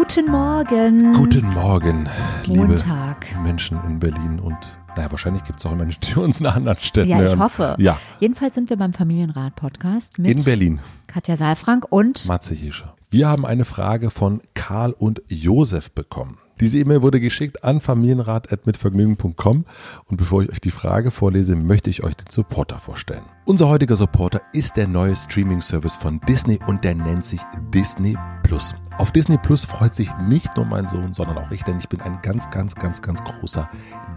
[0.00, 1.12] Guten Morgen.
[1.12, 2.08] Guten Morgen,
[2.46, 3.26] liebe Montag.
[3.44, 4.56] Menschen in Berlin und
[4.96, 7.38] naja, wahrscheinlich gibt es auch Menschen, die uns in anderen Städten Ja, ich hören.
[7.38, 7.76] hoffe.
[7.78, 10.80] Ja, Jedenfalls sind wir beim Familienrat-Podcast mit in Berlin.
[11.06, 12.94] Katja Saalfrank und Matze Hirscher.
[13.10, 16.38] Wir haben eine Frage von Karl und Josef bekommen.
[16.60, 19.66] Diese E-Mail wurde geschickt an familienrat.mitvergnügen.com
[20.06, 23.24] und bevor ich euch die Frage vorlese, möchte ich euch den Supporter vorstellen.
[23.46, 27.40] Unser heutiger Supporter ist der neue Streaming-Service von Disney und der nennt sich
[27.74, 28.74] Disney Plus.
[28.98, 32.00] Auf Disney Plus freut sich nicht nur mein Sohn, sondern auch ich, denn ich bin
[32.02, 33.68] ein ganz, ganz, ganz, ganz großer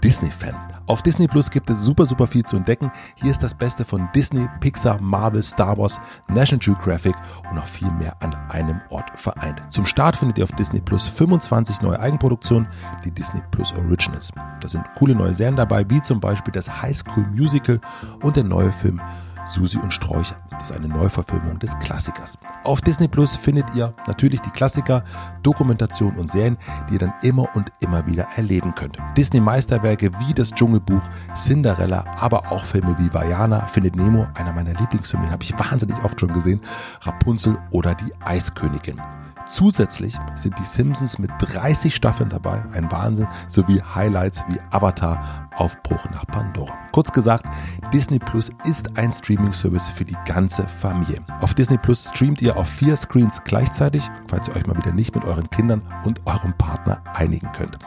[0.03, 0.55] Disney-Fan.
[0.87, 2.91] Auf Disney Plus gibt es super, super viel zu entdecken.
[3.15, 7.15] Hier ist das Beste von Disney, Pixar, Marvel, Star Wars, National Geographic
[7.49, 9.61] und noch viel mehr an einem Ort vereint.
[9.71, 12.67] Zum Start findet ihr auf Disney Plus 25 neue Eigenproduktionen,
[13.05, 14.31] die Disney Plus Originals.
[14.59, 17.79] Da sind coole neue Serien dabei, wie zum Beispiel das High School Musical
[18.21, 18.99] und der neue Film
[19.45, 20.35] Susi und Sträucher.
[20.51, 22.37] Das ist eine Neuverfilmung des Klassikers.
[22.63, 25.03] Auf Disney Plus findet ihr natürlich die Klassiker,
[25.41, 26.57] Dokumentationen und Serien,
[26.89, 28.97] die ihr dann immer und immer wieder erleben könnt.
[29.17, 31.01] Disney-Meisterwerke wie das Dschungelbuch,
[31.35, 36.03] Cinderella, aber auch Filme wie Vajana, Findet Nemo, einer meiner Lieblingsfilme, den habe ich wahnsinnig
[36.03, 36.61] oft schon gesehen,
[37.01, 39.01] Rapunzel oder die Eiskönigin.
[39.45, 46.09] Zusätzlich sind die Simpsons mit 30 Staffeln dabei, ein Wahnsinn, sowie Highlights wie Avatar, Aufbruch
[46.11, 46.73] nach Pandora.
[46.91, 47.45] Kurz gesagt,
[47.91, 51.21] Disney Plus ist ein Streaming-Service für die ganze Familie.
[51.41, 55.13] Auf Disney Plus streamt ihr auf vier Screens gleichzeitig, falls ihr euch mal wieder nicht
[55.13, 57.77] mit euren Kindern und eurem Partner einigen könnt.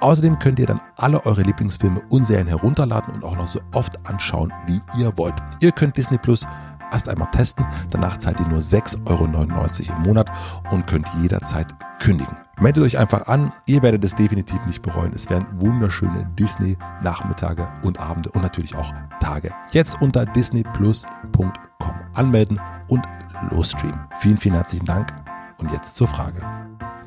[0.00, 3.98] Außerdem könnt ihr dann alle eure Lieblingsfilme und Serien herunterladen und auch noch so oft
[4.06, 5.34] anschauen, wie ihr wollt.
[5.60, 6.46] Ihr könnt Disney Plus
[6.92, 7.66] erst einmal testen.
[7.90, 10.30] Danach zahlt ihr nur 6,99 Euro im Monat
[10.70, 11.66] und könnt jederzeit
[12.00, 12.36] kündigen.
[12.60, 15.12] Meldet euch einfach an, ihr werdet es definitiv nicht bereuen.
[15.14, 19.52] Es werden wunderschöne Disney-Nachmittage und Abende und natürlich auch Tage.
[19.70, 21.52] Jetzt unter disneyplus.com
[22.14, 23.04] anmelden und
[23.50, 24.00] losstreamen.
[24.18, 25.12] Vielen, vielen herzlichen Dank
[25.58, 26.42] und jetzt zur Frage.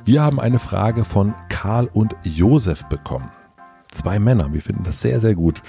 [0.05, 3.29] Wir haben eine Frage von Karl und Josef bekommen.
[3.89, 5.61] Zwei Männer, wir finden das sehr, sehr gut.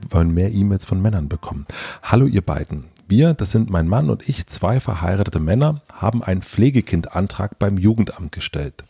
[0.00, 1.66] Wir wollen mehr E-Mails von Männern bekommen.
[2.02, 2.88] Hallo ihr beiden.
[3.12, 8.32] Wir, das sind mein Mann und ich, zwei verheiratete Männer, haben einen Pflegekindantrag beim Jugendamt
[8.32, 8.84] gestellt.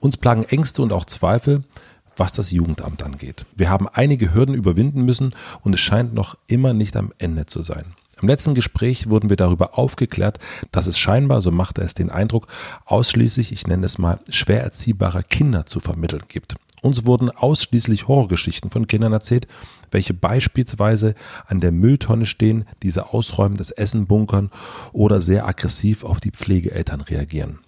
[0.00, 1.62] Uns plagen Ängste und auch Zweifel,
[2.16, 3.44] was das Jugendamt angeht.
[3.54, 7.60] Wir haben einige Hürden überwinden müssen und es scheint noch immer nicht am Ende zu
[7.60, 7.84] sein.
[8.22, 10.38] Im letzten Gespräch wurden wir darüber aufgeklärt,
[10.72, 12.46] dass es scheinbar, so machte es den Eindruck,
[12.86, 16.56] ausschließlich, ich nenne es mal, schwer erziehbare Kinder zu vermitteln gibt.
[16.86, 19.48] Uns wurden ausschließlich Horrorgeschichten von Kindern erzählt,
[19.90, 21.16] welche beispielsweise
[21.48, 24.52] an der Mülltonne stehen, diese ausräumen, das Essen bunkern
[24.92, 27.58] oder sehr aggressiv auf die Pflegeeltern reagieren.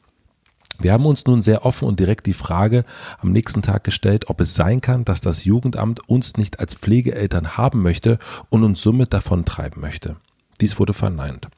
[0.79, 2.85] Wir haben uns nun sehr offen und direkt die Frage
[3.19, 7.57] am nächsten Tag gestellt, ob es sein kann, dass das Jugendamt uns nicht als Pflegeeltern
[7.57, 10.15] haben möchte und uns somit davontreiben möchte.
[10.61, 11.49] Dies wurde verneint.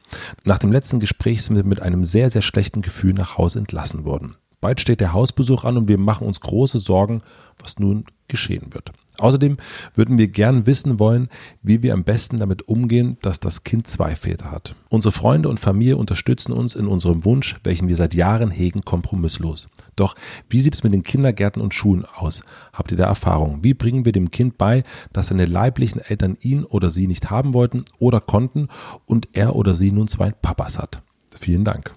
[0.44, 4.06] Nach dem letzten Gespräch sind wir mit einem sehr, sehr schlechten Gefühl nach Hause entlassen
[4.06, 4.36] worden.
[4.60, 7.22] Bald steht der Hausbesuch an und wir machen uns große Sorgen,
[7.58, 8.92] was nun geschehen wird.
[9.18, 9.58] Außerdem
[9.94, 11.28] würden wir gern wissen wollen,
[11.62, 14.74] wie wir am besten damit umgehen, dass das Kind zwei Väter hat.
[14.88, 19.68] Unsere Freunde und Familie unterstützen uns in unserem Wunsch, welchen wir seit Jahren hegen, kompromisslos.
[19.94, 20.14] Doch
[20.48, 22.42] wie sieht es mit den Kindergärten und Schulen aus?
[22.72, 23.62] Habt ihr da Erfahrung?
[23.62, 27.52] Wie bringen wir dem Kind bei, dass seine leiblichen Eltern ihn oder sie nicht haben
[27.52, 28.68] wollten oder konnten
[29.04, 31.02] und er oder sie nun zwei Papas hat?
[31.38, 31.92] Vielen Dank.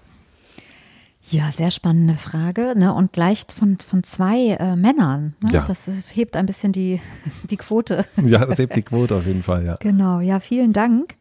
[1.30, 2.74] Ja, sehr spannende Frage.
[2.76, 2.92] Ne?
[2.92, 5.34] Und gleich von, von zwei äh, Männern.
[5.40, 5.52] Ne?
[5.52, 5.64] Ja.
[5.66, 7.00] Das ist, hebt ein bisschen die,
[7.50, 8.04] die Quote.
[8.22, 9.76] Ja, das hebt die Quote auf jeden Fall, ja.
[9.80, 11.16] Genau, ja, vielen Dank.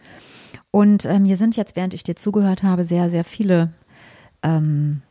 [0.72, 3.72] Und ähm, mir sind jetzt, während ich dir zugehört habe, sehr, sehr viele
[4.42, 5.02] ähm,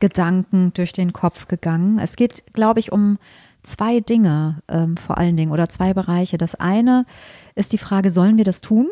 [0.00, 1.98] Gedanken durch den Kopf gegangen.
[1.98, 3.18] Es geht, glaube ich, um
[3.62, 6.38] zwei Dinge ähm, vor allen Dingen oder zwei Bereiche.
[6.38, 7.06] Das eine
[7.54, 8.88] ist die Frage, sollen wir das tun?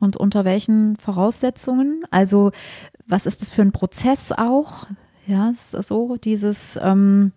[0.00, 2.04] Und unter welchen Voraussetzungen?
[2.10, 2.52] Also,
[3.08, 4.86] was ist das für ein Prozess auch?
[5.26, 7.32] Ja, so dieses, ähm,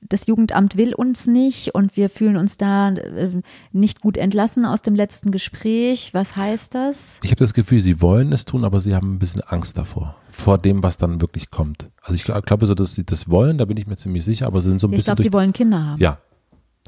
[0.00, 3.30] das Jugendamt will uns nicht und wir fühlen uns da äh,
[3.70, 6.12] nicht gut entlassen aus dem letzten Gespräch.
[6.12, 7.12] Was heißt das?
[7.22, 10.16] Ich habe das Gefühl, sie wollen es tun, aber sie haben ein bisschen Angst davor,
[10.32, 11.88] vor dem, was dann wirklich kommt.
[12.02, 14.60] Also ich glaube so, dass sie das wollen, da bin ich mir ziemlich sicher, aber
[14.60, 15.14] sie sind so ein ich bisschen.
[15.14, 16.00] glaube, sie wollen Kinder haben.
[16.00, 16.18] Ja,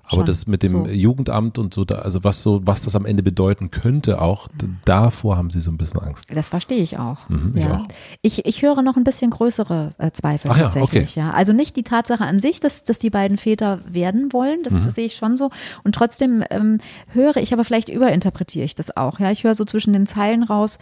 [0.05, 0.27] aber Schon.
[0.27, 0.87] das mit dem So.
[0.89, 4.67] Jugendamt und so, da, also was so, was das am Ende bedeuten könnte, auch d-
[4.85, 6.27] davor haben sie so ein bisschen Angst.
[6.35, 7.29] Das verstehe ich auch.
[7.29, 7.77] Mhm, ich ja.
[7.79, 7.87] auch.
[8.21, 11.15] Ich, ich höre noch ein bisschen größere äh, Zweifel Ach ja, tatsächlich.
[11.15, 14.73] Ja, Also nicht die Tatsache an sich, dass, dass die beiden Väter werden wollen, das
[14.73, 14.91] Mhm.
[14.91, 15.51] sehe ich schon so.
[15.85, 16.79] Und trotzdem ähm,
[17.09, 19.19] höre ich, aber vielleicht überinterpretiere ich das auch.
[19.21, 20.79] Ja, ich höre so zwischen den Zeilen raus,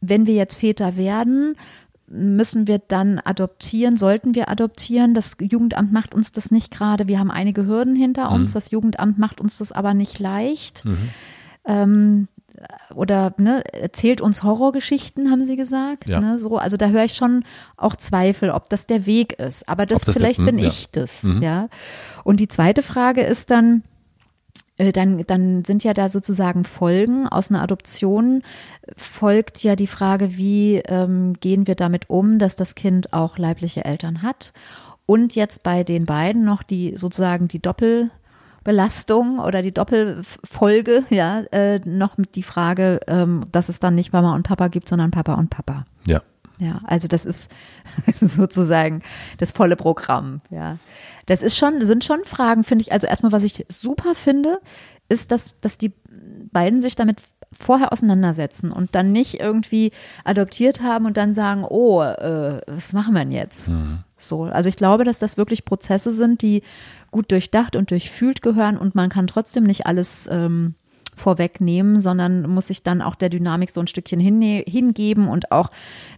[0.00, 1.54] wenn wir jetzt Väter werden,
[2.08, 5.14] müssen wir dann adoptieren, sollten wir adoptieren.
[5.14, 7.06] Das Jugendamt macht uns das nicht gerade.
[7.08, 8.36] Wir haben einige Hürden hinter Mhm.
[8.36, 8.52] uns.
[8.52, 10.84] Das Jugendamt macht uns das aber nicht leicht.
[11.64, 12.28] Ähm,
[12.94, 16.06] oder ne, erzählt uns Horrorgeschichten, haben sie gesagt.
[16.08, 16.20] Ja.
[16.20, 17.44] Ne, so, also da höre ich schon
[17.76, 19.68] auch Zweifel, ob das der Weg ist.
[19.68, 20.68] Aber das, das der- vielleicht hm, bin ja.
[20.68, 21.68] ich das, ja.
[22.24, 23.82] Und die zweite Frage ist dann,
[24.78, 28.42] dann, dann sind ja da sozusagen Folgen aus einer Adoption,
[28.96, 33.84] folgt ja die Frage, wie ähm, gehen wir damit um, dass das Kind auch leibliche
[33.84, 34.52] Eltern hat.
[35.04, 41.80] Und jetzt bei den beiden noch die sozusagen die Doppelbelastung oder die Doppelfolge, ja, äh,
[41.84, 45.34] noch mit die Frage, ähm, dass es dann nicht Mama und Papa gibt, sondern Papa
[45.34, 45.84] und Papa.
[46.06, 46.22] Ja.
[46.58, 47.50] Ja, also das ist,
[48.06, 49.02] das ist sozusagen
[49.38, 50.78] das volle Programm, ja.
[51.26, 52.92] Das ist schon, sind schon Fragen, finde ich.
[52.92, 54.60] Also erstmal, was ich super finde,
[55.08, 55.92] ist, dass, dass die
[56.52, 57.18] beiden sich damit
[57.52, 59.92] vorher auseinandersetzen und dann nicht irgendwie
[60.24, 63.68] adoptiert haben und dann sagen, oh, äh, was machen wir denn jetzt?
[64.16, 66.62] So, also ich glaube, dass das wirklich Prozesse sind, die
[67.10, 70.74] gut durchdacht und durchfühlt gehören und man kann trotzdem nicht alles ähm,
[71.14, 75.70] vorwegnehmen, sondern muss sich dann auch der Dynamik so ein Stückchen hingeben und auch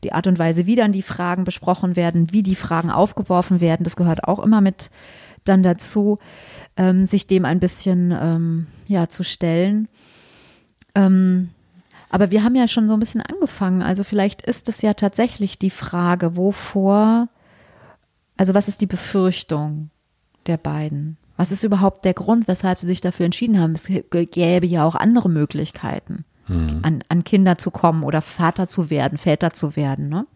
[0.03, 3.85] die Art und Weise, wie dann die Fragen besprochen werden, wie die Fragen aufgeworfen werden,
[3.85, 4.91] das gehört auch immer mit
[5.45, 6.19] dann dazu,
[6.77, 9.89] ähm, sich dem ein bisschen ähm, ja zu stellen.
[10.95, 11.51] Ähm,
[12.09, 13.83] aber wir haben ja schon so ein bisschen angefangen.
[13.83, 17.29] Also vielleicht ist es ja tatsächlich die Frage, wovor,
[18.37, 19.91] also was ist die Befürchtung
[20.47, 21.17] der beiden?
[21.37, 23.73] Was ist überhaupt der Grund, weshalb sie sich dafür entschieden haben?
[23.73, 29.19] Es gäbe ja auch andere Möglichkeiten, an, an Kinder zu kommen oder Vater zu werden,
[29.19, 30.09] Väter zu werden.
[30.09, 30.27] Ne?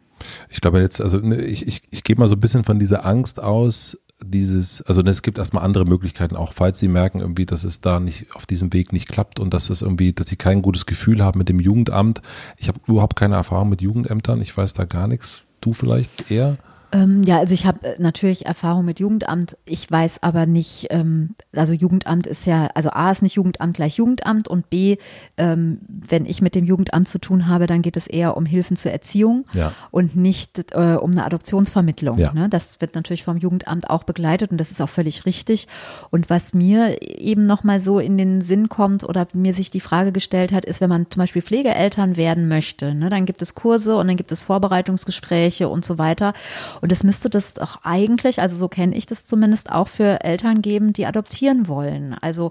[0.49, 3.05] Ich glaube jetzt, also ne, ich, ich, ich gehe mal so ein bisschen von dieser
[3.05, 7.47] Angst aus, dieses, also ne, es gibt erstmal andere Möglichkeiten, auch falls sie merken irgendwie,
[7.47, 10.37] dass es da nicht auf diesem Weg nicht klappt und dass es irgendwie, dass sie
[10.37, 12.23] kein gutes Gefühl haben mit dem Jugendamt.
[12.56, 15.43] Ich habe überhaupt keine Erfahrung mit Jugendämtern, ich weiß da gar nichts.
[15.61, 16.59] Du vielleicht eher?
[16.90, 19.56] Ähm, ja, also ich habe äh, natürlich Erfahrung mit Jugendamt.
[19.67, 23.96] Ich weiß aber nicht, ähm, also Jugendamt ist ja, also A ist nicht Jugendamt gleich
[23.96, 24.96] Jugendamt und B,
[25.37, 28.76] ähm, wenn ich mit dem Jugendamt zu tun habe, dann geht es eher um Hilfen
[28.76, 29.73] zur Erziehung Ja.
[29.90, 32.17] und nicht äh, um eine Adoptionsvermittlung.
[32.19, 32.32] Ja.
[32.32, 32.49] Ne?
[32.49, 35.69] Das wird natürlich vom Jugendamt auch begleitet und das ist auch völlig richtig.
[36.11, 40.12] Und was mir eben nochmal so in den Sinn kommt oder mir sich die Frage
[40.12, 43.96] gestellt hat, ist, wenn man zum Beispiel Pflegeeltern werden möchte, ne, dann gibt es Kurse
[43.96, 46.32] und dann gibt es Vorbereitungsgespräche und so weiter.
[46.80, 50.62] Und es müsste das doch eigentlich, also so kenne ich das zumindest, auch für Eltern
[50.62, 52.14] geben, die adoptieren wollen.
[52.20, 52.50] Also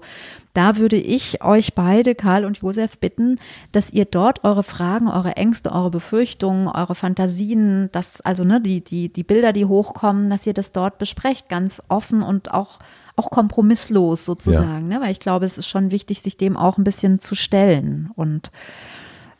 [0.54, 3.36] da würde ich euch beide, Karl und Josef, bitten,
[3.72, 8.82] dass ihr dort eure Fragen, eure Ängste, eure Befürchtungen, eure Fantasien, das, also ne, die,
[8.82, 12.78] die, die Bilder, die hochkommen, dass ihr das dort besprecht, ganz offen und auch
[13.18, 15.00] auch kompromisslos sozusagen, ne?
[15.00, 18.52] weil ich glaube, es ist schon wichtig, sich dem auch ein bisschen zu stellen und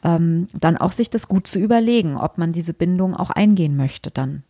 [0.02, 4.10] ähm, dann auch sich das gut zu überlegen, ob man diese Bindung auch eingehen möchte
[4.10, 4.42] dann.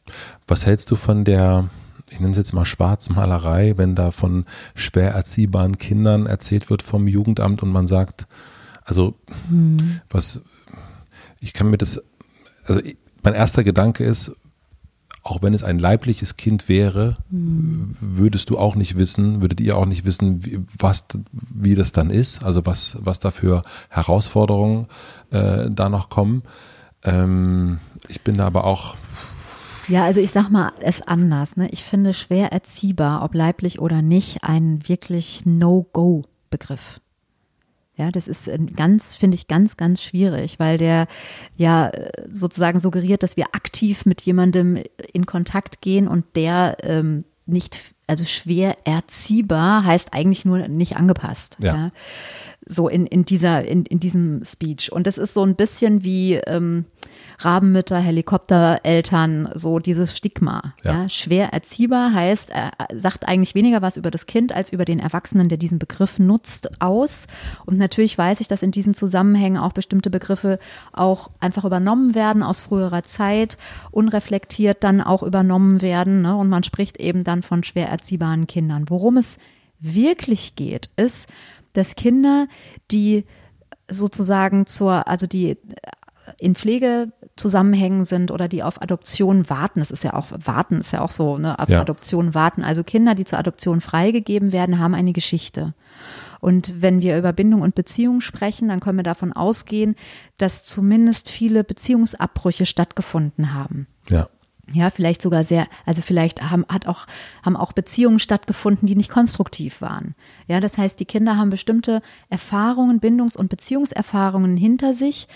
[0.46, 1.68] Was hältst du von der,
[2.10, 7.08] ich nenne es jetzt mal Schwarzmalerei, wenn da von schwer erziehbaren Kindern erzählt wird vom
[7.08, 8.26] Jugendamt und man sagt,
[8.84, 9.14] also
[10.10, 10.42] was,
[11.40, 12.02] ich kann mir das,
[12.66, 12.80] also
[13.22, 14.32] mein erster Gedanke ist,
[15.22, 19.86] auch wenn es ein leibliches Kind wäre, würdest du auch nicht wissen, würdet ihr auch
[19.86, 24.86] nicht wissen, wie, was, wie das dann ist, also was, was da für Herausforderungen
[25.30, 26.42] äh, da noch kommen.
[27.04, 28.96] Ähm, ich bin da aber auch
[29.88, 31.56] Ja, also ich sag mal es anders.
[31.56, 31.68] Ne?
[31.70, 37.00] Ich finde schwer erziehbar, ob leiblich oder nicht, ein wirklich No-Go-Begriff.
[37.98, 41.08] Ja, das ist ein ganz, finde ich, ganz, ganz schwierig, weil der
[41.56, 47.24] ja äh, sozusagen suggeriert, dass wir aktiv mit jemandem in Kontakt gehen und der ähm,
[47.44, 51.56] nicht, also schwer erziehbar heißt eigentlich nur nicht angepasst.
[51.60, 51.74] Ja.
[51.74, 51.90] Ja.
[52.68, 54.92] So in, in dieser, in, in diesem Speech.
[54.92, 56.84] Und es ist so ein bisschen wie ähm,
[57.38, 60.74] Rabenmütter, Helikoptereltern, so dieses Stigma.
[60.84, 61.02] Ja.
[61.02, 61.08] ja.
[61.08, 65.48] Schwer erziehbar heißt, er sagt eigentlich weniger was über das Kind als über den Erwachsenen,
[65.48, 67.26] der diesen Begriff nutzt, aus.
[67.64, 70.58] Und natürlich weiß ich, dass in diesen Zusammenhängen auch bestimmte Begriffe
[70.92, 73.56] auch einfach übernommen werden aus früherer Zeit,
[73.90, 76.22] unreflektiert dann auch übernommen werden.
[76.22, 76.36] Ne?
[76.36, 78.84] Und man spricht eben dann von schwer erziehbaren Kindern.
[78.88, 79.38] Worum es
[79.80, 81.28] wirklich geht, ist,
[81.72, 82.46] dass Kinder,
[82.90, 83.24] die
[83.90, 85.56] sozusagen zur, also die
[86.38, 89.80] in Pflegezusammenhängen sind oder die auf Adoption warten.
[89.80, 91.80] Das ist ja auch, warten ist ja auch so, ne, auf ja.
[91.80, 92.62] Adoption warten.
[92.62, 95.74] Also Kinder, die zur Adoption freigegeben werden, haben eine Geschichte.
[96.40, 99.96] Und wenn wir über Bindung und Beziehung sprechen, dann können wir davon ausgehen,
[100.36, 103.86] dass zumindest viele Beziehungsabbrüche stattgefunden haben.
[104.08, 104.28] Ja.
[104.72, 107.06] Ja, vielleicht sogar sehr, also vielleicht haben, hat auch,
[107.44, 110.14] haben auch Beziehungen stattgefunden, die nicht konstruktiv waren.
[110.46, 115.26] Ja, das heißt, die Kinder haben bestimmte Erfahrungen, Bindungs- und Beziehungserfahrungen hinter sich,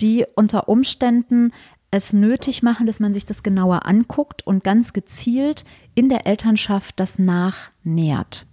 [0.00, 1.52] die unter Umständen
[1.90, 5.64] es nötig machen, dass man sich das genauer anguckt und ganz gezielt
[5.94, 8.46] in der Elternschaft das nachnährt.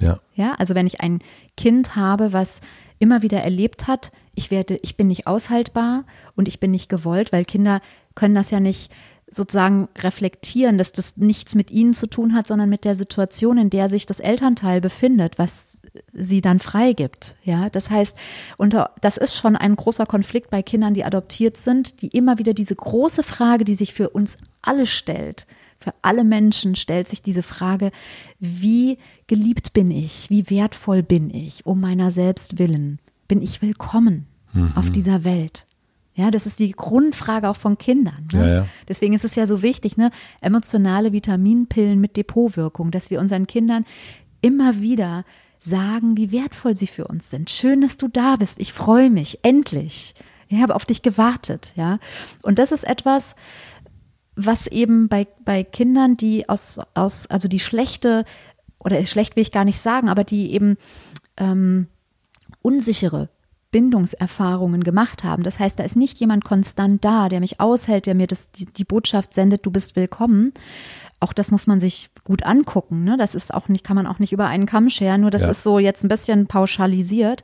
[0.00, 0.18] Ja.
[0.34, 1.20] Ja, also wenn ich ein
[1.56, 2.60] Kind habe, was
[2.98, 7.32] immer wieder erlebt hat, ich werde, ich bin nicht aushaltbar und ich bin nicht gewollt,
[7.32, 7.80] weil Kinder
[8.14, 8.90] können das ja nicht
[9.34, 13.70] sozusagen reflektieren, dass das nichts mit ihnen zu tun hat, sondern mit der Situation, in
[13.70, 15.80] der sich das Elternteil befindet, was
[16.12, 17.36] sie dann freigibt.
[17.44, 18.16] Ja, das heißt,
[18.56, 22.54] und das ist schon ein großer Konflikt bei Kindern, die adoptiert sind, die immer wieder
[22.54, 25.46] diese große Frage, die sich für uns alle stellt,
[25.78, 27.90] für alle Menschen stellt sich diese Frage,
[28.38, 32.98] wie geliebt bin ich, wie wertvoll bin ich, um meiner selbst willen,
[33.28, 34.72] bin ich willkommen mhm.
[34.76, 35.66] auf dieser Welt?
[36.14, 38.28] Ja, das ist die Grundfrage auch von Kindern.
[38.32, 38.38] Ne?
[38.38, 38.66] Ja, ja.
[38.88, 40.10] Deswegen ist es ja so wichtig, ne?
[40.40, 43.84] emotionale Vitaminpillen mit Depotwirkung, dass wir unseren Kindern
[44.40, 45.24] immer wieder
[45.58, 47.50] sagen, wie wertvoll sie für uns sind.
[47.50, 48.60] Schön, dass du da bist.
[48.60, 49.40] Ich freue mich.
[49.42, 50.14] Endlich.
[50.48, 51.72] Ich habe auf dich gewartet.
[51.74, 51.98] Ja.
[52.42, 53.34] Und das ist etwas,
[54.36, 58.24] was eben bei, bei Kindern, die aus, aus, also die schlechte,
[58.78, 60.76] oder schlecht will ich gar nicht sagen, aber die eben
[61.38, 61.88] ähm,
[62.62, 63.28] unsichere
[63.74, 65.42] Bindungserfahrungen gemacht haben.
[65.42, 68.66] Das heißt, da ist nicht jemand konstant da, der mich aushält, der mir das, die,
[68.66, 70.52] die Botschaft sendet, du bist willkommen.
[71.18, 73.02] Auch das muss man sich gut angucken.
[73.02, 73.16] Ne?
[73.16, 75.50] Das ist auch nicht, kann man auch nicht über einen Kamm scheren, nur das ja.
[75.50, 77.42] ist so jetzt ein bisschen pauschalisiert.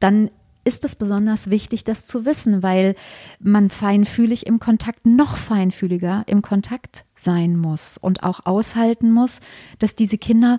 [0.00, 0.32] Dann
[0.64, 2.96] ist es besonders wichtig, das zu wissen, weil
[3.38, 9.38] man feinfühlig im Kontakt, noch feinfühliger im Kontakt sein muss und auch aushalten muss,
[9.78, 10.58] dass diese Kinder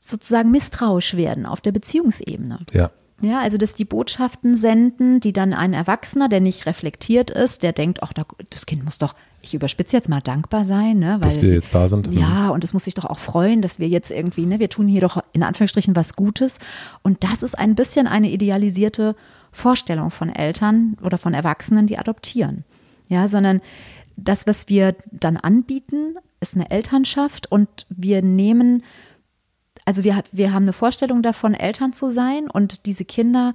[0.00, 2.60] sozusagen misstrauisch werden auf der Beziehungsebene.
[2.72, 2.90] Ja.
[3.22, 7.72] Ja, also dass die Botschaften senden, die dann ein Erwachsener, der nicht reflektiert ist, der
[7.72, 8.12] denkt, ach,
[8.50, 11.18] das Kind muss doch, ich überspitze jetzt mal dankbar sein, ne?
[11.20, 12.12] Weil, dass wir jetzt da sind.
[12.12, 14.88] Ja, und es muss sich doch auch freuen, dass wir jetzt irgendwie, ne, wir tun
[14.88, 16.58] hier doch in Anführungsstrichen was Gutes.
[17.02, 19.14] Und das ist ein bisschen eine idealisierte
[19.52, 22.64] Vorstellung von Eltern oder von Erwachsenen, die adoptieren.
[23.08, 23.60] Ja, sondern
[24.16, 28.82] das, was wir dann anbieten, ist eine Elternschaft und wir nehmen
[29.84, 33.54] also wir, wir haben eine Vorstellung davon, Eltern zu sein und diese Kinder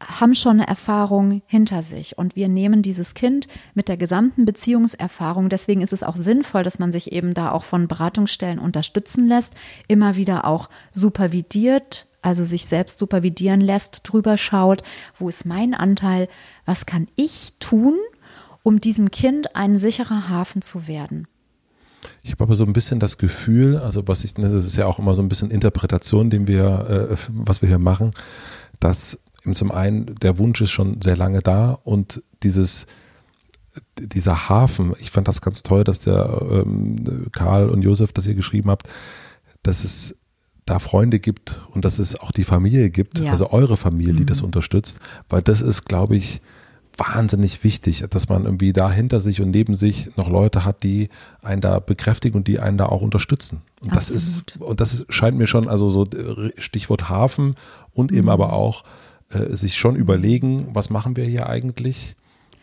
[0.00, 5.48] haben schon eine Erfahrung hinter sich und wir nehmen dieses Kind mit der gesamten Beziehungserfahrung.
[5.48, 9.54] Deswegen ist es auch sinnvoll, dass man sich eben da auch von Beratungsstellen unterstützen lässt,
[9.88, 14.82] immer wieder auch supervidiert, also sich selbst supervidieren lässt, drüber schaut,
[15.18, 16.28] wo ist mein Anteil,
[16.64, 17.96] was kann ich tun,
[18.62, 21.26] um diesem Kind ein sicherer Hafen zu werden.
[22.22, 24.98] Ich habe aber so ein bisschen das Gefühl, also was ich, das ist ja auch
[24.98, 28.12] immer so ein bisschen Interpretation, den wir, äh, was wir hier machen,
[28.80, 29.22] dass
[29.54, 32.86] zum einen der Wunsch ist schon sehr lange da und dieses
[33.98, 38.34] dieser Hafen, ich fand das ganz toll, dass der ähm, Karl und Josef das ihr
[38.34, 38.88] geschrieben habt,
[39.62, 40.16] dass es
[40.66, 43.32] da Freunde gibt und dass es auch die Familie gibt, ja.
[43.32, 44.26] also eure Familie, die mhm.
[44.26, 46.40] das unterstützt, weil das ist, glaube ich,
[46.96, 51.08] wahnsinnig wichtig, dass man irgendwie da hinter sich und neben sich noch Leute hat, die
[51.42, 53.62] einen da bekräftigen und die einen da auch unterstützen.
[53.82, 56.06] Und das ist, und das ist, scheint mir schon, also so
[56.58, 57.56] Stichwort Hafen
[57.92, 58.18] und mhm.
[58.18, 58.84] eben aber auch
[59.30, 62.16] äh, sich schon überlegen, was machen wir hier eigentlich?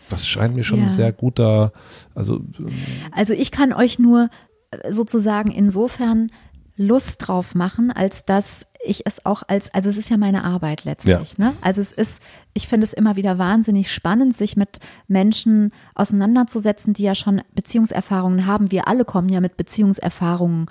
[0.10, 0.86] Das scheint mir schon ja.
[0.86, 1.72] ein sehr guter,
[2.16, 2.38] also.
[2.60, 2.72] Ähm,
[3.12, 4.30] also ich kann euch nur
[4.72, 6.32] äh, sozusagen insofern
[6.76, 10.86] Lust drauf machen, als dass ich es auch als, also es ist ja meine Arbeit
[10.86, 11.36] letztlich.
[11.38, 11.46] Ja.
[11.46, 11.54] Ne?
[11.62, 12.22] Also es ist,
[12.54, 18.46] ich finde es immer wieder wahnsinnig spannend, sich mit Menschen auseinanderzusetzen, die ja schon Beziehungserfahrungen
[18.46, 18.72] haben.
[18.72, 20.68] Wir alle kommen ja mit Beziehungserfahrungen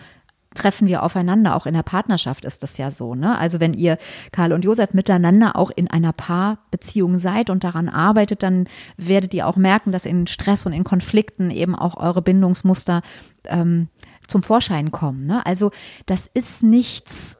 [0.55, 1.55] treffen wir aufeinander.
[1.55, 3.15] Auch in der Partnerschaft ist das ja so.
[3.15, 3.39] Ne?
[3.39, 3.99] Also wenn ihr,
[4.33, 9.47] Karl und Josef, miteinander auch in einer Paarbeziehung seid und daran arbeitet, dann werdet ihr
[9.47, 13.03] auch merken, dass in Stress und in Konflikten eben auch eure Bindungsmuster
[13.45, 13.89] ähm,
[14.27, 15.27] zum Vorschein kommen.
[15.27, 15.45] Ne?
[15.47, 15.71] Also
[16.07, 17.38] das ist nichts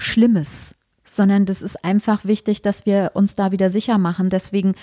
[0.00, 4.30] Schlimmes, sondern das ist einfach wichtig, dass wir uns da wieder sicher machen.
[4.30, 4.74] Deswegen,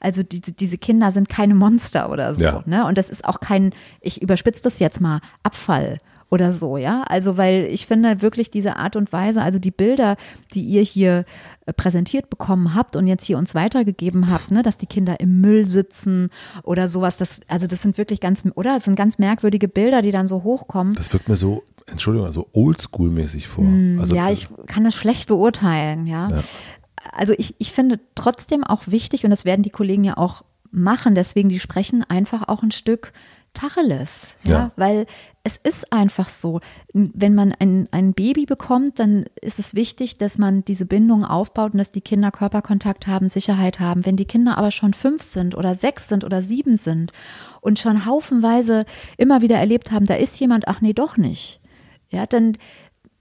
[0.00, 2.42] also diese, diese Kinder sind keine Monster oder so.
[2.42, 2.62] Ja.
[2.66, 2.84] Ne?
[2.86, 7.02] Und das ist auch kein, ich überspitze das jetzt mal, Abfall oder so, ja.
[7.02, 10.16] Also, weil ich finde wirklich diese Art und Weise, also die Bilder,
[10.54, 11.24] die ihr hier
[11.66, 15.40] äh, präsentiert bekommen habt und jetzt hier uns weitergegeben habt, ne, dass die Kinder im
[15.40, 16.30] Müll sitzen
[16.64, 18.74] oder sowas, das, also das sind wirklich ganz, oder?
[18.74, 20.94] Das sind ganz merkwürdige Bilder, die dann so hochkommen.
[20.94, 23.64] Das wirkt mir so, Entschuldigung, so oldschool-mäßig vor.
[24.00, 26.28] Also, Mm, ja, ich kann das schlecht beurteilen, ja.
[26.30, 26.42] Ja.
[27.12, 31.14] Also ich, ich finde trotzdem auch wichtig, und das werden die Kollegen ja auch machen,
[31.14, 33.12] deswegen die sprechen einfach auch ein Stück
[33.54, 34.70] Tacheles, ja, Ja.
[34.76, 35.06] weil
[35.42, 36.60] es ist einfach so,
[36.92, 41.72] wenn man ein, ein Baby bekommt, dann ist es wichtig, dass man diese Bindung aufbaut
[41.72, 44.04] und dass die Kinder Körperkontakt haben, Sicherheit haben.
[44.04, 47.12] Wenn die Kinder aber schon fünf sind oder sechs sind oder sieben sind
[47.62, 48.84] und schon haufenweise
[49.16, 51.60] immer wieder erlebt haben, da ist jemand, ach nee, doch nicht,
[52.10, 52.56] ja, dann,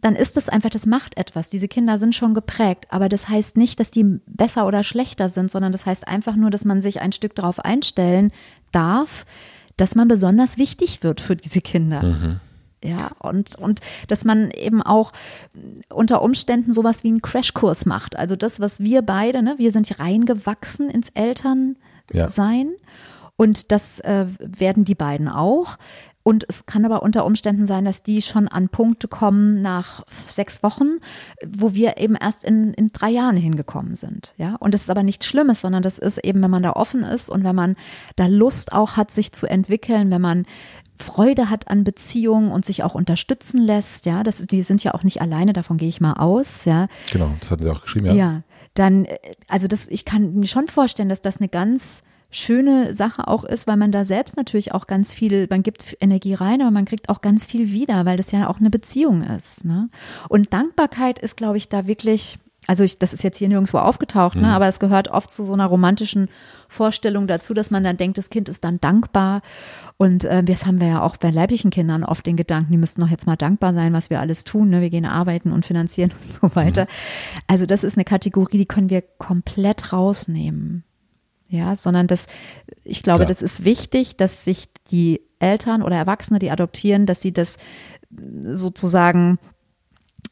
[0.01, 1.49] dann ist es einfach, das macht etwas.
[1.49, 5.49] Diese Kinder sind schon geprägt, aber das heißt nicht, dass die besser oder schlechter sind,
[5.49, 8.31] sondern das heißt einfach nur, dass man sich ein Stück darauf einstellen
[8.71, 9.25] darf,
[9.77, 12.01] dass man besonders wichtig wird für diese Kinder.
[12.83, 15.11] Ja, und, und dass man eben auch
[15.89, 18.15] unter Umständen sowas wie einen Crashkurs macht.
[18.15, 22.73] Also das, was wir beide, ne, wir sind reingewachsen ins Elternsein
[23.37, 25.77] und das äh, werden die beiden auch.
[26.27, 30.63] Und es kann aber unter Umständen sein, dass die schon an Punkte kommen nach sechs
[30.63, 30.97] Wochen,
[31.45, 34.33] wo wir eben erst in, in drei Jahren hingekommen sind.
[34.35, 37.03] Ja, und das ist aber nichts Schlimmes, sondern das ist eben, wenn man da offen
[37.03, 37.75] ist und wenn man
[38.15, 40.47] da Lust auch hat, sich zu entwickeln, wenn man
[40.97, 44.07] Freude hat an Beziehungen und sich auch unterstützen lässt.
[44.07, 46.65] Ja, das, die sind ja auch nicht alleine, davon gehe ich mal aus.
[46.65, 48.13] Ja, genau, das hatten Sie auch geschrieben, ja.
[48.13, 48.41] ja,
[48.73, 52.01] dann, äh, also das, ich kann mir schon vorstellen, dass das eine ganz
[52.35, 56.33] schöne Sache auch ist, weil man da selbst natürlich auch ganz viel, man gibt Energie
[56.33, 59.65] rein, aber man kriegt auch ganz viel wieder, weil das ja auch eine Beziehung ist.
[59.65, 59.89] Ne?
[60.27, 62.37] Und Dankbarkeit ist, glaube ich, da wirklich,
[62.67, 64.47] also ich, das ist jetzt hier nirgendwo aufgetaucht, ne?
[64.47, 66.27] aber es gehört oft zu so einer romantischen
[66.67, 69.41] Vorstellung dazu, dass man dann denkt, das Kind ist dann dankbar.
[69.97, 72.99] Und äh, das haben wir ja auch bei leiblichen Kindern oft den Gedanken, die müssten
[72.99, 74.69] doch jetzt mal dankbar sein, was wir alles tun.
[74.69, 74.81] Ne?
[74.81, 76.87] Wir gehen arbeiten und finanzieren und so weiter.
[77.47, 80.83] Also das ist eine Kategorie, die können wir komplett rausnehmen.
[81.55, 82.27] Ja, sondern das,
[82.83, 83.29] ich glaube, Klar.
[83.29, 87.57] das ist wichtig, dass sich die Eltern oder Erwachsene, die adoptieren, dass sie das
[88.43, 89.39] sozusagen,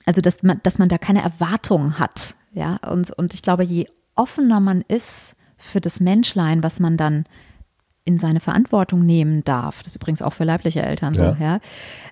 [0.05, 2.35] also dass man, dass man da keine Erwartungen hat.
[2.53, 7.25] Ja, und, und ich glaube, je offener man ist für das Menschlein, was man dann
[8.05, 9.79] in seine Verantwortung nehmen darf.
[9.79, 11.37] Das ist übrigens auch für leibliche Eltern so, Ja.
[11.39, 11.59] ja.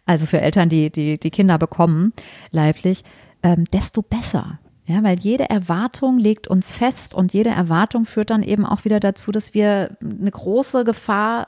[0.06, 2.14] Also für Eltern, die, die, die Kinder bekommen,
[2.52, 3.04] leiblich,
[3.44, 4.60] ähm, desto besser.
[4.86, 9.00] Ja, weil jede Erwartung legt uns fest und jede Erwartung führt dann eben auch wieder
[9.00, 11.46] dazu, dass wir eine große Gefahr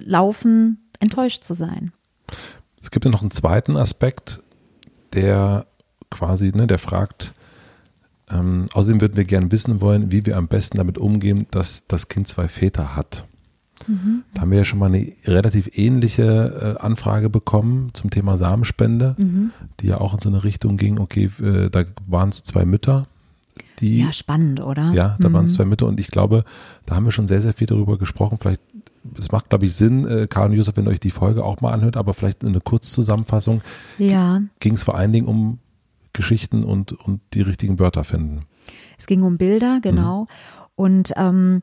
[0.00, 1.92] laufen, enttäuscht zu sein.
[2.82, 4.42] Es gibt ja noch einen zweiten Aspekt,
[5.12, 5.66] der
[6.10, 7.32] quasi, ne, der fragt,
[8.30, 12.08] ähm, außerdem würden wir gerne wissen wollen, wie wir am besten damit umgehen, dass das
[12.08, 13.24] Kind zwei Väter hat.
[14.34, 19.14] Da haben wir ja schon mal eine relativ ähnliche äh, Anfrage bekommen zum Thema Samenspende,
[19.80, 23.06] die ja auch in so eine Richtung ging, okay, äh, da waren es zwei Mütter,
[23.80, 24.90] die Ja, spannend, oder?
[24.92, 26.44] ja, da waren es zwei Mütter und ich glaube,
[26.86, 28.38] da haben wir schon sehr, sehr viel darüber gesprochen.
[28.40, 28.60] Vielleicht,
[29.18, 31.60] es macht, glaube ich, Sinn, äh, Karl und Josef, wenn ihr euch die Folge auch
[31.60, 33.62] mal anhört, aber vielleicht eine Kurzzusammenfassung
[33.98, 35.58] Ja, ging es vor allen Dingen um
[36.12, 38.42] Geschichten und, und die richtigen Wörter finden.
[38.98, 40.26] es ging um Bilder, genau.
[40.74, 41.62] Und ähm,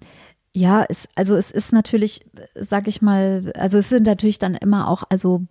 [0.56, 4.88] ja, es, also es ist natürlich, sag ich mal, also es sind natürlich dann immer
[4.88, 5.42] auch, also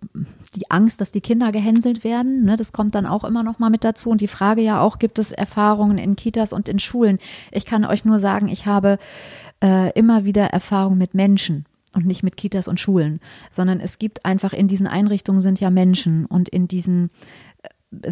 [0.55, 3.69] die Angst, dass die Kinder gehänselt werden, ne, das kommt dann auch immer noch mal
[3.69, 4.09] mit dazu.
[4.09, 7.19] Und die Frage ja auch, gibt es Erfahrungen in Kitas und in Schulen?
[7.51, 8.97] Ich kann euch nur sagen, ich habe
[9.63, 13.19] äh, immer wieder Erfahrung mit Menschen und nicht mit Kitas und Schulen,
[13.51, 17.11] sondern es gibt einfach in diesen Einrichtungen sind ja Menschen und in diesen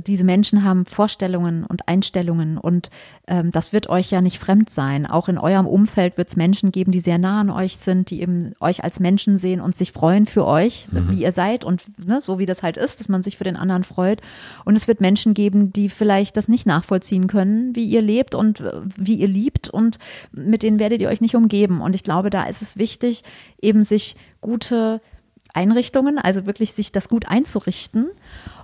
[0.05, 2.89] diese Menschen haben Vorstellungen und Einstellungen und
[3.27, 5.05] ähm, das wird euch ja nicht fremd sein.
[5.05, 8.21] Auch in eurem Umfeld wird es Menschen geben, die sehr nah an euch sind, die
[8.21, 12.21] eben euch als Menschen sehen und sich freuen für euch, wie ihr seid und ne,
[12.21, 14.21] so wie das halt ist, dass man sich für den anderen freut.
[14.65, 18.61] Und es wird Menschen geben, die vielleicht das nicht nachvollziehen können, wie ihr lebt und
[18.61, 19.99] äh, wie ihr liebt und
[20.31, 21.81] mit denen werdet ihr euch nicht umgeben.
[21.81, 23.23] Und ich glaube, da ist es wichtig,
[23.61, 25.01] eben sich gute
[25.53, 28.07] Einrichtungen, also wirklich sich das gut einzurichten.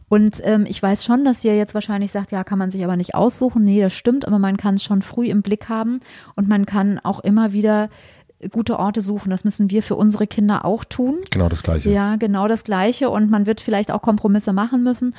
[0.10, 2.98] Und ähm, ich weiß schon, dass ihr jetzt wahrscheinlich sagt, ja, kann man sich aber
[2.98, 3.64] nicht aussuchen.
[3.64, 6.00] Nee, das stimmt, aber man kann es schon früh im Blick haben
[6.36, 7.90] und man kann auch immer wieder
[8.52, 9.30] gute Orte suchen.
[9.30, 11.20] Das müssen wir für unsere Kinder auch tun.
[11.30, 11.92] Genau das Gleiche.
[11.92, 13.10] Ja, genau das Gleiche.
[13.10, 15.14] Und man wird vielleicht auch Kompromisse machen müssen.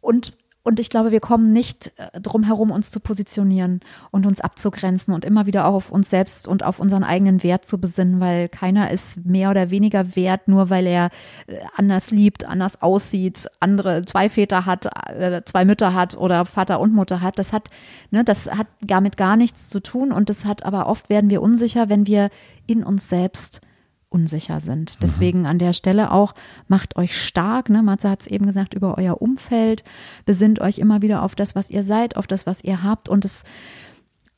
[0.00, 3.80] Und und ich glaube, wir kommen nicht äh, drum herum, uns zu positionieren
[4.12, 7.64] und uns abzugrenzen und immer wieder auch auf uns selbst und auf unseren eigenen Wert
[7.64, 11.10] zu besinnen, weil keiner ist mehr oder weniger wert, nur weil er
[11.48, 16.78] äh, anders liebt, anders aussieht, andere zwei Väter hat, äh, zwei Mütter hat oder Vater
[16.78, 17.40] und Mutter hat.
[17.40, 17.68] Das hat,
[18.12, 21.42] ne, das hat damit gar nichts zu tun und das hat aber oft werden wir
[21.42, 22.30] unsicher, wenn wir
[22.66, 23.62] in uns selbst
[24.12, 24.92] unsicher sind.
[24.92, 24.98] Mhm.
[25.02, 26.34] Deswegen an der Stelle auch,
[26.68, 27.68] macht euch stark.
[27.68, 27.82] Ne?
[27.82, 29.84] Matze hat es eben gesagt, über euer Umfeld.
[30.24, 33.08] Besinnt euch immer wieder auf das, was ihr seid, auf das, was ihr habt.
[33.08, 33.44] Und es,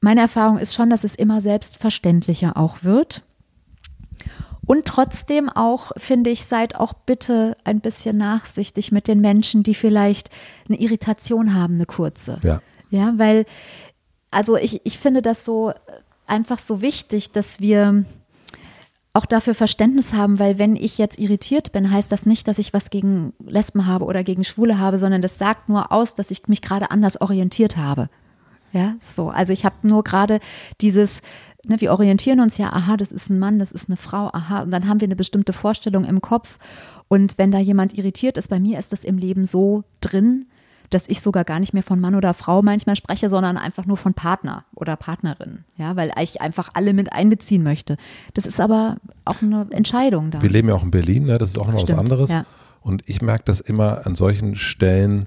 [0.00, 3.22] meine Erfahrung ist schon, dass es immer selbstverständlicher auch wird.
[4.66, 9.74] Und trotzdem auch, finde ich, seid auch bitte ein bisschen nachsichtig mit den Menschen, die
[9.74, 10.30] vielleicht
[10.68, 12.40] eine Irritation haben, eine kurze.
[12.42, 12.62] Ja.
[12.90, 13.44] Ja, weil,
[14.30, 15.72] also ich, ich finde das so
[16.26, 18.04] einfach so wichtig, dass wir
[19.14, 22.74] auch dafür Verständnis haben, weil wenn ich jetzt irritiert bin, heißt das nicht, dass ich
[22.74, 26.48] was gegen Lesben habe oder gegen Schwule habe, sondern das sagt nur aus, dass ich
[26.48, 28.10] mich gerade anders orientiert habe.
[28.72, 29.30] Ja, so.
[29.30, 30.40] Also ich habe nur gerade
[30.80, 31.22] dieses,
[31.64, 34.62] ne, wir orientieren uns ja, aha, das ist ein Mann, das ist eine Frau, aha,
[34.62, 36.58] und dann haben wir eine bestimmte Vorstellung im Kopf.
[37.06, 40.46] Und wenn da jemand irritiert ist, bei mir ist das im Leben so drin,
[40.94, 43.96] dass ich sogar gar nicht mehr von Mann oder Frau manchmal spreche, sondern einfach nur
[43.96, 47.96] von Partner oder Partnerin, ja, weil ich einfach alle mit einbeziehen möchte.
[48.34, 50.40] Das ist aber auch eine Entscheidung da.
[50.40, 51.38] Wir leben ja auch in Berlin, ne?
[51.38, 52.30] das ist auch noch was anderes.
[52.30, 52.46] Ja.
[52.80, 55.26] Und ich merke das immer an solchen Stellen.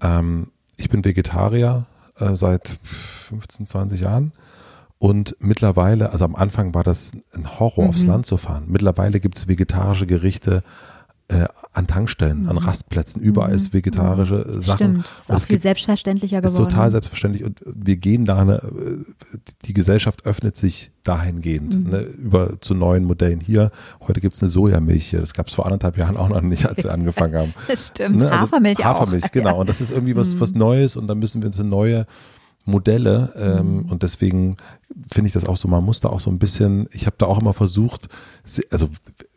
[0.00, 0.48] Ähm,
[0.78, 1.86] ich bin Vegetarier
[2.18, 4.32] äh, seit 15, 20 Jahren.
[4.98, 7.90] Und mittlerweile, also am Anfang war das ein Horror, mhm.
[7.90, 8.64] aufs Land zu fahren.
[8.68, 10.64] Mittlerweile gibt es vegetarische Gerichte
[11.28, 12.50] äh, an Tankstellen, mhm.
[12.50, 13.56] an Rastplätzen, überall mhm.
[13.56, 14.62] ist vegetarische mhm.
[14.62, 14.76] Sachen.
[14.76, 16.52] Stimmt, ist auch viel selbstverständlicher geworden.
[16.52, 18.62] Ist total selbstverständlich und wir gehen da, eine,
[19.64, 21.90] die Gesellschaft öffnet sich dahingehend, mhm.
[21.90, 23.40] ne, über zu neuen Modellen.
[23.40, 23.70] Hier,
[24.06, 26.66] heute gibt es eine Sojamilch hier, das gab es vor anderthalb Jahren auch noch nicht,
[26.66, 27.54] als wir angefangen haben.
[27.68, 28.30] Das stimmt, ne?
[28.30, 28.84] also Hafermilch auch.
[28.84, 29.60] Hafermilch, genau.
[29.60, 30.40] Und das ist irgendwie was, mhm.
[30.40, 32.06] was Neues und dann müssen wir uns eine neue
[32.66, 33.84] Modelle ähm, mhm.
[33.90, 34.56] und deswegen
[35.10, 37.26] finde ich das auch so, man muss da auch so ein bisschen, ich habe da
[37.26, 38.08] auch immer versucht,
[38.70, 38.88] also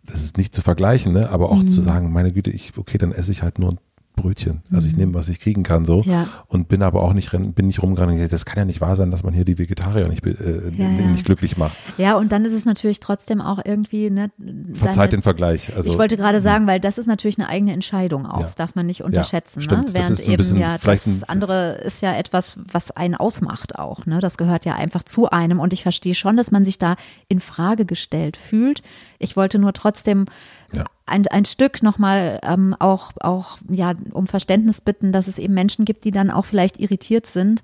[0.07, 1.29] das ist nicht zu vergleichen, ne?
[1.29, 1.67] aber auch mhm.
[1.67, 3.79] zu sagen, meine Güte, ich, okay, dann esse ich halt nur ein
[4.17, 4.61] Brötchen.
[4.73, 4.99] Also ich mhm.
[4.99, 6.03] nehme, was ich kriegen kann, so.
[6.03, 6.27] Ja.
[6.47, 8.19] Und bin aber auch nicht, bin nicht rumgerannt.
[8.33, 11.07] Das kann ja nicht wahr sein, dass man hier die Vegetarier nicht, äh, ja, ja.
[11.07, 11.77] nicht glücklich macht.
[11.97, 14.29] Ja, und dann ist es natürlich trotzdem auch irgendwie, ne,
[14.73, 15.73] Verzeiht den Vergleich.
[15.75, 18.41] Also, ich wollte gerade sagen, weil das ist natürlich eine eigene Entscheidung auch.
[18.41, 19.59] Das darf man nicht unterschätzen.
[19.59, 19.85] ne?
[19.91, 24.05] Während eben ja, das andere ist ja etwas, was einen ausmacht auch.
[24.05, 24.19] Ne?
[24.19, 25.59] Das gehört ja einfach zu einem.
[25.59, 26.95] Und ich verstehe schon, dass man sich da
[27.27, 28.81] in Frage gestellt fühlt.
[29.19, 30.25] Ich wollte nur trotzdem
[30.73, 30.85] ja.
[31.05, 35.85] ein, ein Stück nochmal ähm, auch, auch ja, um Verständnis bitten, dass es eben Menschen
[35.85, 37.61] gibt, die dann auch vielleicht irritiert sind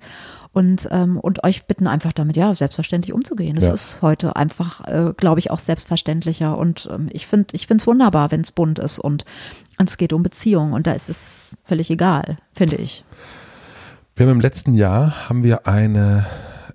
[0.52, 3.56] und, ähm, und euch bitten einfach damit, ja, selbstverständlich umzugehen.
[3.56, 3.74] Das ja.
[3.74, 6.56] ist heute einfach, äh, glaube ich, auch selbstverständlicher.
[6.56, 9.24] Und ähm, ich finde ich finde es wunderbar, wenn es bunt ist und,
[9.78, 13.04] und es geht um Beziehungen und da ist es völlig egal, finde ich.
[14.16, 16.26] Wir haben im letzten Jahr haben wir eine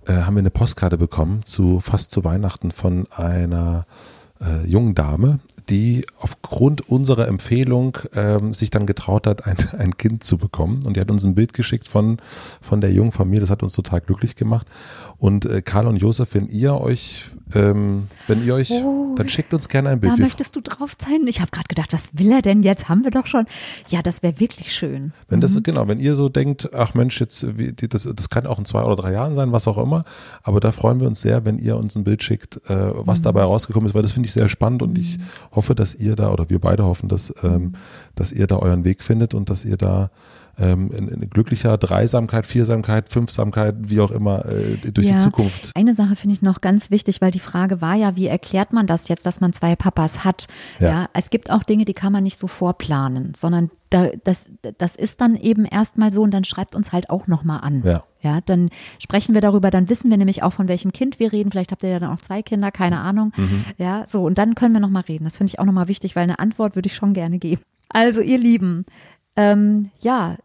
[0.09, 3.85] äh, haben wir eine Postkarte bekommen zu fast zu Weihnachten von einer
[4.41, 10.23] äh, jungen Dame, die aufgrund unserer Empfehlung ähm, sich dann getraut hat, ein, ein Kind
[10.23, 10.83] zu bekommen.
[10.83, 12.17] Und die hat uns ein Bild geschickt von,
[12.61, 13.41] von der jungen Familie.
[13.41, 14.67] Das hat uns total glücklich gemacht.
[15.17, 19.53] Und äh, Karl und Josef, wenn ihr euch, ähm, wenn ihr euch, oh, dann schickt
[19.53, 20.13] uns gerne ein Bild.
[20.13, 21.27] Da möchtest du drauf sein?
[21.27, 22.87] Ich habe gerade gedacht, was will er denn jetzt?
[22.87, 23.45] Haben wir doch schon.
[23.89, 25.11] Ja, das wäre wirklich schön.
[25.27, 25.63] Wenn das, mhm.
[25.63, 28.83] genau, wenn ihr so denkt, ach Mensch, jetzt, wie, das, das kann auch in zwei
[28.83, 30.05] oder drei Jahren sein, was auch immer.
[30.41, 33.23] Aber da freuen wir uns sehr, wenn ihr uns ein Bild schickt, äh, was mhm.
[33.23, 35.03] dabei rausgekommen ist, weil das finde ich sehr spannend und mhm.
[35.03, 35.19] ich
[35.59, 37.73] hoffe, dass ihr da, oder wir beide hoffen, dass, ähm,
[38.15, 40.09] dass ihr da euren Weg findet und dass ihr da
[40.59, 45.71] ähm, in, in glücklicher Dreisamkeit, Viersamkeit, Fünfsamkeit, wie auch immer, äh, durch ja, die Zukunft.
[45.75, 48.87] Eine Sache finde ich noch ganz wichtig, weil die Frage war ja, wie erklärt man
[48.87, 50.47] das jetzt, dass man zwei Papas hat?
[50.79, 54.45] Ja, ja es gibt auch Dinge, die kann man nicht so vorplanen, sondern da, das,
[54.77, 57.81] das ist dann eben erstmal so und dann schreibt uns halt auch nochmal an.
[57.83, 58.03] Ja.
[58.21, 58.69] ja, dann
[58.99, 61.49] sprechen wir darüber, dann wissen wir nämlich auch, von welchem Kind wir reden.
[61.51, 63.33] Vielleicht habt ihr ja dann auch zwei Kinder, keine Ahnung.
[63.35, 63.65] Mhm.
[63.77, 65.23] Ja, so und dann können wir nochmal reden.
[65.23, 67.61] Das finde ich auch nochmal wichtig, weil eine Antwort würde ich schon gerne geben.
[67.91, 68.85] Also ihr Lieben,
[69.39, 70.35] ähm, ja,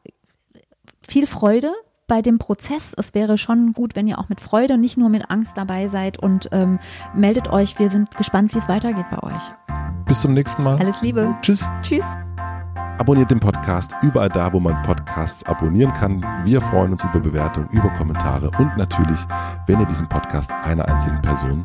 [1.03, 1.73] viel Freude
[2.07, 2.95] bei dem Prozess.
[2.97, 5.89] Es wäre schon gut, wenn ihr auch mit Freude und nicht nur mit Angst dabei
[5.89, 6.79] seid und ähm,
[7.15, 7.79] meldet euch.
[7.79, 9.43] Wir sind gespannt, wie es weitergeht bei euch.
[10.07, 10.77] Bis zum nächsten Mal.
[10.77, 11.35] Alles Liebe.
[11.43, 11.67] Tschüss.
[11.83, 12.05] Tschüss.
[12.99, 16.25] Abonniert den Podcast überall da, wo man Podcasts abonnieren kann.
[16.45, 19.19] Wir freuen uns über Bewertungen, über Kommentare und natürlich,
[19.67, 21.65] wenn ihr diesen Podcast einer einzigen Person